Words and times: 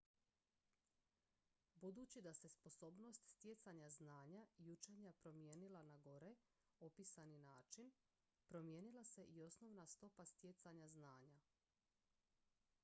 budući 1.75 2.21
da 2.21 2.33
se 2.33 2.49
sposobnost 2.49 3.25
stjecanja 3.27 3.89
znanja 3.89 4.47
i 4.57 4.69
učenja 4.71 5.13
promijenila 5.13 5.83
na 5.83 5.97
gore 5.97 6.35
opisani 6.79 7.37
način 7.39 7.91
promijenila 8.47 9.03
se 9.03 9.23
i 9.23 9.41
osnovna 9.41 9.87
stopa 9.87 10.25
stjecanja 10.25 10.87
znanja 10.87 11.39